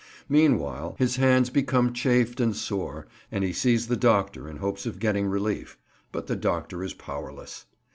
[0.27, 4.97] Meanwhile his hands become chafed and sore, and he sees the doctor in hopes of
[4.97, 5.77] getting relief;
[6.11, 7.67] but the doctor is powerless.